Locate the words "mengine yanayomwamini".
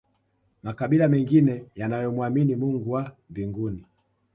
1.07-2.55